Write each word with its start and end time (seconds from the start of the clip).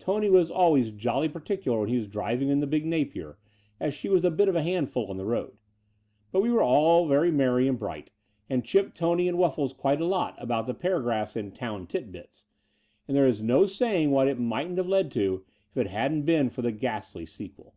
Tony 0.00 0.28
was 0.28 0.50
always 0.50 0.90
jolly 0.90 1.28
particular 1.28 1.78
when 1.78 1.88
he 1.88 1.96
was 1.96 2.08
driving 2.08 2.58
the 2.58 2.66
big 2.66 2.84
Napier, 2.84 3.38
as 3.78 3.94
she 3.94 4.08
was 4.08 4.24
a 4.24 4.30
bit 4.32 4.48
of 4.48 4.56
a 4.56 4.62
handful 4.64 5.06
on 5.06 5.16
the 5.18 5.24
road. 5.24 5.56
But 6.32 6.42
we 6.42 6.50
were 6.50 6.64
all 6.64 7.06
very 7.06 7.30
merry 7.30 7.68
and 7.68 7.78
bright, 7.78 8.10
and 8.50 8.64
chipped 8.64 8.96
Tony 8.96 9.28
and 9.28 9.38
Wuffles 9.38 9.72
quite 9.72 10.00
a 10.00 10.04
lot 10.04 10.34
about 10.38 10.66
the 10.66 10.74
paragraphs 10.74 11.36
in 11.36 11.52
Town 11.52 11.86
Tit 11.86 12.10
Bits; 12.10 12.44
and 13.06 13.16
there 13.16 13.28
is 13.28 13.40
no 13.40 13.66
saying 13.66 14.10
what 14.10 14.26
it 14.26 14.40
mightn't 14.40 14.78
have 14.78 14.88
led 14.88 15.12
to, 15.12 15.44
if 15.70 15.76
it 15.76 15.90
hadn't 15.90 16.22
been 16.22 16.50
for 16.50 16.62
the 16.62 16.72
ghastly 16.72 17.24
sequel. 17.24 17.76